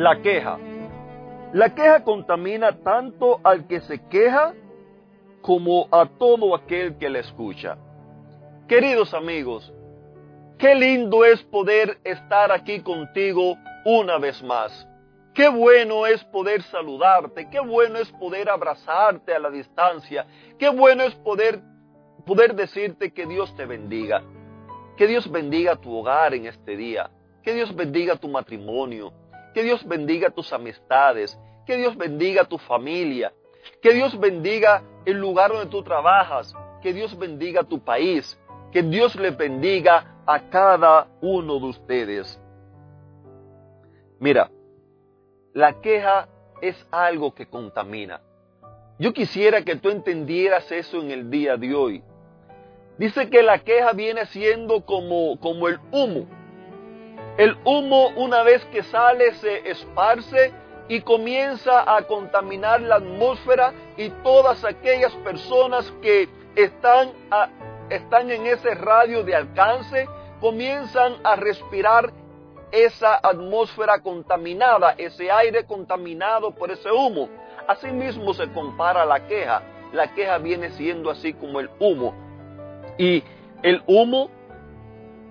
[0.00, 0.56] La queja.
[1.52, 4.54] La queja contamina tanto al que se queja
[5.42, 7.76] como a todo aquel que la escucha.
[8.66, 9.70] Queridos amigos,
[10.56, 14.88] qué lindo es poder estar aquí contigo una vez más.
[15.34, 20.24] Qué bueno es poder saludarte, qué bueno es poder abrazarte a la distancia,
[20.58, 21.60] qué bueno es poder,
[22.24, 24.22] poder decirte que Dios te bendiga,
[24.96, 27.10] que Dios bendiga tu hogar en este día,
[27.42, 29.12] que Dios bendiga tu matrimonio,
[29.54, 33.32] que Dios bendiga tus amistades, que Dios bendiga tu familia,
[33.80, 38.38] que Dios bendiga el lugar donde tú trabajas, que Dios bendiga tu país,
[38.72, 42.40] que Dios le bendiga a cada uno de ustedes.
[44.18, 44.50] Mira,
[45.52, 46.28] la queja
[46.60, 48.20] es algo que contamina.
[48.98, 52.04] Yo quisiera que tú entendieras eso en el día de hoy.
[52.98, 56.26] Dice que la queja viene siendo como, como el humo
[57.40, 60.52] el humo una vez que sale se esparce
[60.88, 67.12] y comienza a contaminar la atmósfera y todas aquellas personas que están,
[67.88, 70.06] están en ese radio de alcance
[70.38, 72.12] comienzan a respirar
[72.72, 77.30] esa atmósfera contaminada, ese aire contaminado por ese humo.
[77.66, 79.62] Asimismo se compara la queja.
[79.94, 82.12] La queja viene siendo así como el humo.
[82.98, 83.24] Y
[83.62, 84.28] el humo,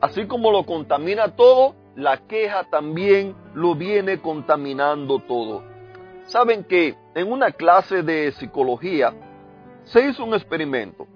[0.00, 5.64] así como lo contamina todo, la queja también lo viene contaminando todo.
[6.24, 9.14] Saben que en una clase de psicología
[9.84, 11.06] se hizo un experimento.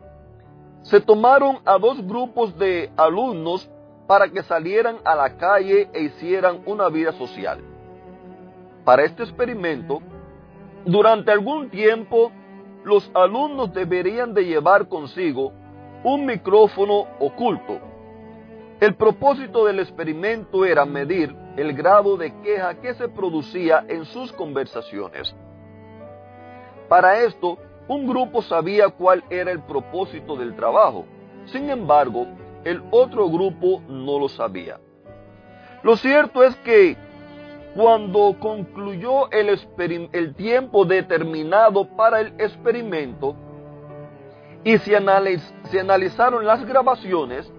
[0.83, 3.71] Se tomaron a dos grupos de alumnos
[4.07, 7.61] para que salieran a la calle e hicieran una vida social.
[8.85, 10.01] Para este experimento,
[10.87, 12.33] durante algún tiempo,
[12.85, 15.53] los alumnos deberían de llevar consigo
[16.03, 17.90] un micrófono oculto
[18.81, 24.33] el propósito del experimento era medir el grado de queja que se producía en sus
[24.33, 25.35] conversaciones.
[26.89, 27.59] Para esto,
[27.89, 31.05] un grupo sabía cuál era el propósito del trabajo.
[31.47, 32.27] Sin embargo,
[32.65, 34.81] el otro grupo no lo sabía.
[35.83, 36.97] Lo cierto es que
[37.75, 43.37] cuando concluyó el, tiempo determinado para el experimento
[44.65, 47.53] y se analizaron las grabaciones,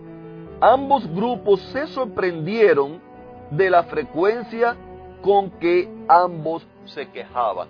[0.62, 3.02] ambos grupos se sorprendieron
[3.50, 4.78] de la frecuencia
[5.22, 7.68] con que ambos se quejaban.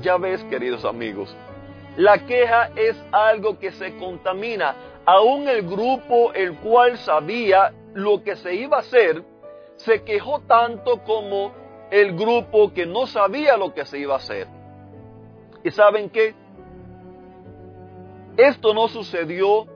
[0.00, 1.34] Ya ves, queridos amigos,
[1.96, 4.74] la queja es algo que se contamina.
[5.04, 9.24] Aún el grupo el cual sabía lo que se iba a hacer,
[9.76, 11.52] se quejó tanto como
[11.90, 14.46] el grupo que no sabía lo que se iba a hacer.
[15.64, 16.34] ¿Y saben qué?
[18.36, 19.66] Esto no sucedió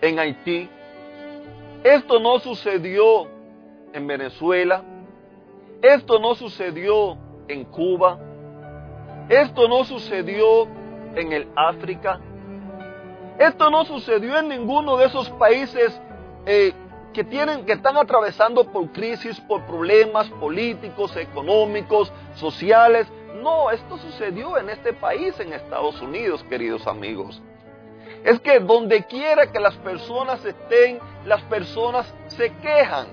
[0.00, 0.70] en Haití,
[1.84, 3.26] esto no sucedió
[3.92, 4.82] en Venezuela.
[5.82, 7.16] Esto no sucedió
[7.48, 8.18] en Cuba.
[9.28, 10.68] Esto no sucedió
[11.16, 12.20] en el África.
[13.38, 16.00] Esto no sucedió en ninguno de esos países
[16.46, 16.72] eh,
[17.12, 23.08] que tienen, que están atravesando por crisis, por problemas políticos, económicos, sociales.
[23.42, 27.42] No, esto sucedió en este país, en Estados Unidos, queridos amigos.
[28.24, 33.08] Es que donde quiera que las personas estén, las personas se quejan.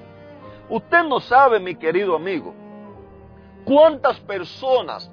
[0.70, 2.54] Usted no sabe, mi querido amigo,
[3.66, 5.10] cuántas personas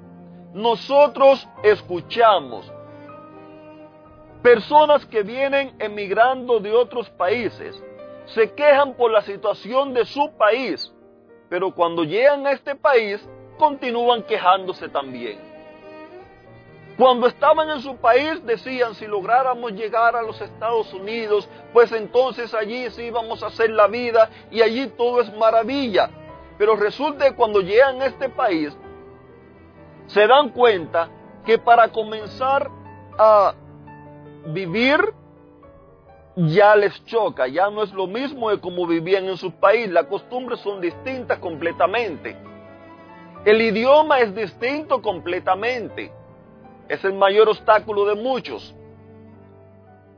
[0.53, 2.71] nosotros escuchamos.
[4.43, 7.81] Personas que vienen emigrando de otros países
[8.25, 10.93] se quejan por la situación de su país,
[11.49, 13.27] pero cuando llegan a este país
[13.57, 15.46] continúan quejándose también.
[16.97, 22.53] Cuando estaban en su país decían, si lográramos llegar a los Estados Unidos, pues entonces
[22.55, 26.09] allí sí íbamos a hacer la vida y allí todo es maravilla.
[26.57, 28.75] Pero resulta que cuando llegan a este país,
[30.07, 31.09] se dan cuenta
[31.45, 32.67] que para comenzar
[33.19, 33.53] a
[34.47, 34.99] vivir
[36.35, 40.05] ya les choca, ya no es lo mismo de como vivían en su país, las
[40.05, 42.35] costumbres son distintas completamente.
[43.45, 46.11] El idioma es distinto completamente.
[46.89, 48.75] Es el mayor obstáculo de muchos.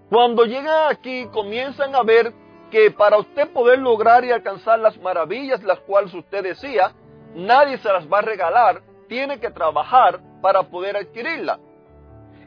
[0.10, 2.34] Cuando llegan aquí comienzan a ver
[2.72, 6.94] que para usted poder lograr y alcanzar las maravillas las cuales usted decía,
[7.36, 11.60] nadie se las va a regalar, tiene que trabajar para poder adquirirla.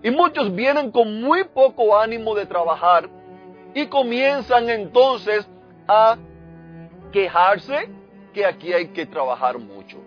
[0.03, 3.09] Y muchos vienen con muy poco ánimo de trabajar
[3.75, 5.49] y comienzan entonces
[5.87, 6.17] a
[7.13, 7.89] quejarse
[8.33, 9.99] que aquí hay que trabajar mucho.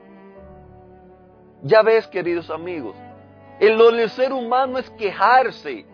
[1.61, 2.95] Ya ves, queridos amigos,
[3.59, 5.85] el lo ser humano es quejarse.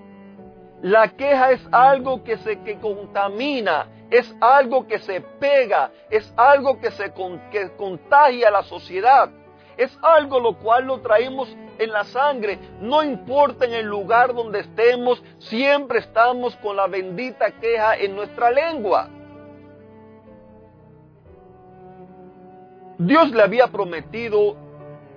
[0.81, 6.79] La queja es algo que se que contamina, es algo que se pega, es algo
[6.79, 7.13] que se
[7.51, 9.29] que contagia a la sociedad.
[9.77, 12.59] Es algo lo cual lo traemos en la sangre.
[12.79, 18.51] No importa en el lugar donde estemos, siempre estamos con la bendita queja en nuestra
[18.51, 19.07] lengua.
[22.97, 24.55] Dios le había prometido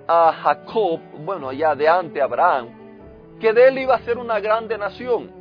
[0.07, 2.69] a Jacob, bueno, allá de ante Abraham,
[3.39, 5.31] que de él iba a ser una grande nación.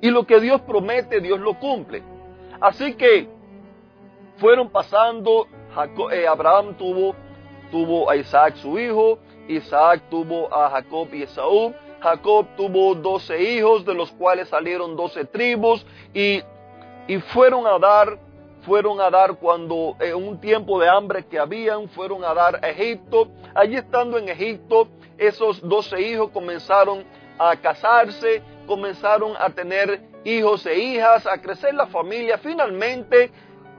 [0.00, 2.02] Y lo que Dios promete, Dios lo cumple.
[2.60, 3.28] Así que
[4.36, 5.46] fueron pasando,
[6.10, 7.14] eh, Abraham tuvo,
[7.70, 9.18] tuvo a Isaac su hijo,
[9.48, 15.24] Isaac tuvo a Jacob y Esaú, Jacob tuvo doce hijos, de los cuales salieron doce
[15.24, 16.42] tribus, y,
[17.06, 18.18] y fueron a dar
[18.62, 22.68] fueron a dar cuando en un tiempo de hambre que habían, fueron a dar a
[22.68, 23.28] Egipto.
[23.54, 24.88] Allí estando en Egipto,
[25.18, 27.04] esos doce hijos comenzaron
[27.38, 32.38] a casarse, comenzaron a tener hijos e hijas, a crecer la familia.
[32.38, 33.30] Finalmente,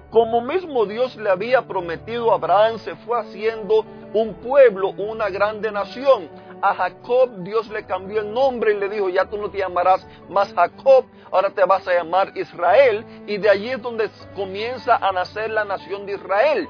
[0.10, 5.72] como mismo Dios le había prometido a Abraham, se fue haciendo un pueblo, una grande
[5.72, 6.30] nación
[6.64, 10.08] a Jacob Dios le cambió el nombre y le dijo, ya tú no te llamarás
[10.30, 13.06] más Jacob, ahora te vas a llamar Israel.
[13.28, 16.70] Y de allí es donde comienza a nacer la nación de Israel.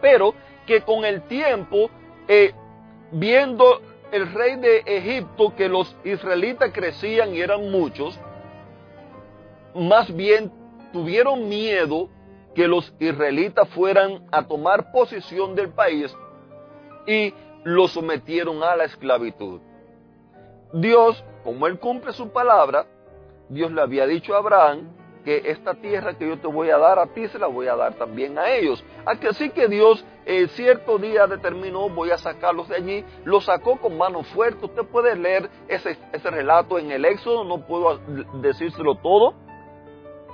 [0.00, 0.32] Pero
[0.64, 1.90] que con el tiempo,
[2.28, 2.54] eh,
[3.10, 8.16] viendo el rey de Egipto que los israelitas crecían y eran muchos,
[9.74, 10.52] más bien
[10.92, 12.08] tuvieron miedo
[12.54, 16.14] que los israelitas fueran a tomar posición del país
[17.06, 17.34] y
[17.64, 19.60] lo sometieron a la esclavitud.
[20.72, 22.86] Dios, como Él cumple su palabra,
[23.48, 24.92] Dios le había dicho a Abraham
[25.24, 27.76] que esta tierra que yo te voy a dar a ti se la voy a
[27.76, 28.82] dar también a ellos.
[29.04, 33.98] Así que Dios eh, cierto día determinó voy a sacarlos de allí, lo sacó con
[33.98, 34.66] mano fuerte.
[34.66, 37.98] Usted puede leer ese, ese relato en el Éxodo, no puedo
[38.40, 39.34] decírselo todo,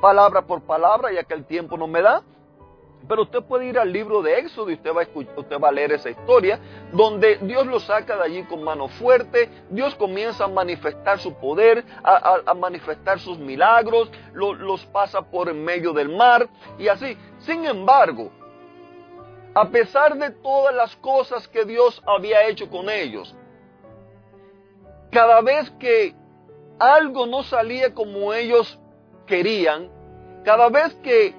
[0.00, 2.22] palabra por palabra, ya que el tiempo no me da.
[3.08, 5.72] Pero usted puede ir al libro de Éxodo y usted va, a usted va a
[5.72, 6.58] leer esa historia,
[6.92, 11.84] donde Dios lo saca de allí con mano fuerte, Dios comienza a manifestar su poder,
[12.02, 16.48] a, manifestar sus milagros, los pasa por en medio del mar
[16.78, 17.16] y así.
[17.38, 18.32] Sin embargo,
[19.54, 23.34] a pesar de todas las cosas que Dios había hecho con ellos,
[25.12, 26.14] cada vez que
[26.78, 28.78] algo no salía como ellos
[29.26, 29.90] querían,
[30.44, 31.34] cada vez que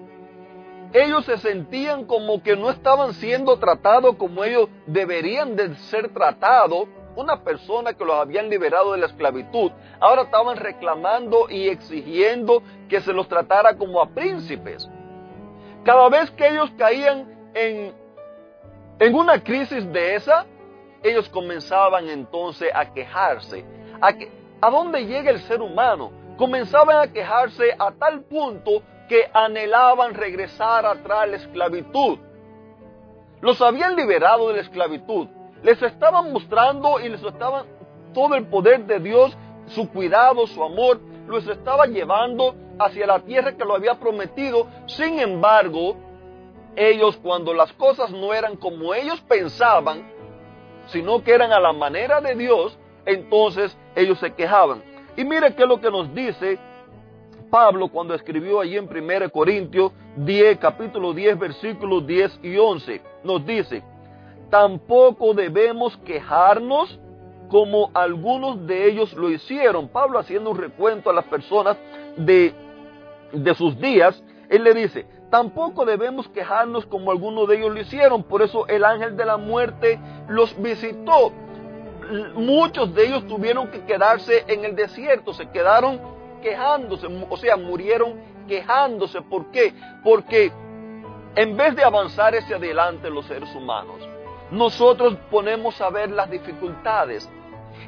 [0.94, 6.88] ellos se sentían como que no estaban siendo tratados como ellos deberían de ser tratados.
[7.16, 13.02] Una persona que los habían liberado de la esclavitud, ahora estaban reclamando y exigiendo que
[13.02, 14.88] se los tratara como a príncipes.
[15.84, 17.92] Cada vez que ellos caían en,
[19.00, 20.46] en una crisis de esa,
[21.02, 23.66] ellos comenzaban entonces a quejarse.
[24.00, 24.30] ¿A, que,
[24.62, 26.12] ¿A dónde llega el ser humano?
[26.38, 32.20] Comenzaban a quejarse a tal punto que anhelaban regresar atrás la esclavitud.
[33.42, 35.28] Los habían liberado de la esclavitud.
[35.64, 37.66] Les estaban mostrando y les estaban
[38.14, 39.38] todo el poder de Dios,
[39.68, 44.68] su cuidado, su amor, los estaba llevando hacia la tierra que lo había prometido.
[44.86, 45.96] Sin embargo,
[46.76, 50.12] ellos cuando las cosas no eran como ellos pensaban,
[50.88, 54.84] sino que eran a la manera de Dios, entonces ellos se quejaban.
[55.16, 56.60] Y mire qué es lo que nos dice
[57.50, 63.02] Pablo cuando escribió allí en 1 Corintios 10, capítulo 10, versículos 10 y 11.
[63.24, 63.84] Nos dice,
[64.50, 67.00] tampoco debemos quejarnos
[67.50, 69.88] como algunos de ellos lo hicieron.
[69.88, 71.78] Pablo haciendo un recuento a las personas
[72.18, 72.54] de,
[73.32, 78.24] de sus días, él le dice, tampoco debemos quejarnos como algunos de ellos lo hicieron.
[78.24, 81.32] Por eso el ángel de la muerte los visitó.
[82.36, 88.16] Muchos de ellos tuvieron que quedarse en el desierto, se quedaron quejándose, o sea, murieron
[88.48, 89.22] quejándose.
[89.22, 89.74] ¿Por qué?
[90.04, 90.52] Porque
[91.36, 94.08] en vez de avanzar hacia adelante los seres humanos,
[94.52, 97.30] nosotros ponemos a ver las dificultades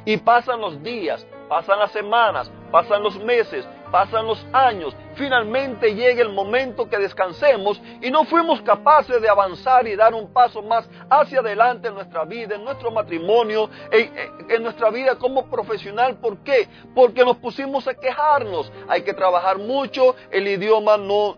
[0.04, 6.22] y pasan los días, pasan las semanas, pasan los meses, pasan los años, finalmente llega
[6.22, 10.88] el momento que descansemos y no fuimos capaces de avanzar y dar un paso más
[11.08, 16.16] hacia adelante en nuestra vida, en nuestro matrimonio, en, nuestra vida como profesional.
[16.16, 16.68] ¿Por qué?
[16.94, 18.72] Porque nos pusimos a quejarnos.
[18.88, 21.36] Hay que trabajar mucho, el idioma no,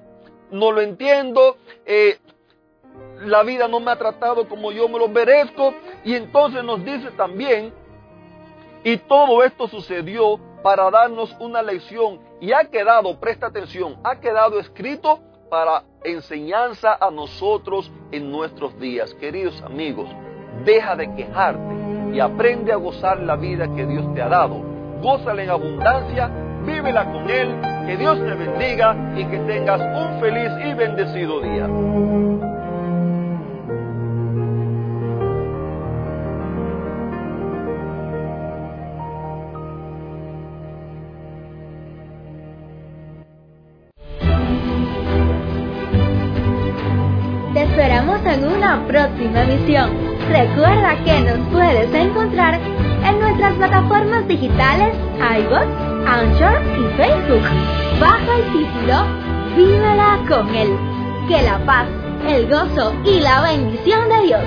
[0.51, 1.57] no lo entiendo,
[1.87, 2.19] eh,
[3.21, 5.75] la vida no me ha tratado como yo me lo merezco.
[6.05, 7.73] Y entonces nos dice también,
[8.85, 14.59] y todo esto sucedió para darnos una lección y ha quedado, presta atención, ha quedado
[14.59, 19.13] escrito para enseñanza a nosotros en nuestros días.
[19.15, 20.09] Queridos amigos,
[20.65, 21.75] deja de quejarte
[22.13, 24.57] y aprende a gozar la vida que Dios te ha dado.
[25.03, 26.31] Gózala en abundancia,
[26.65, 32.52] vívela con Él, que Dios te bendiga y que tengas un feliz y bendecido día.
[49.33, 52.61] Recuerda que nos puedes encontrar
[53.05, 55.67] en nuestras plataformas digitales iBox,
[56.07, 57.43] Anchor y Facebook.
[57.99, 59.07] Bajo el título
[59.57, 60.77] Vívela con Él.
[61.29, 61.87] Que la paz,
[62.29, 64.43] el gozo y la bendición de Dios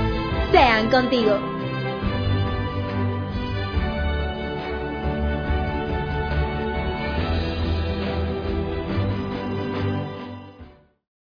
[0.52, 1.55] sean contigo.